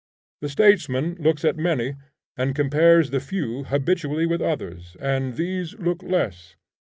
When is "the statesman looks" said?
0.39-1.45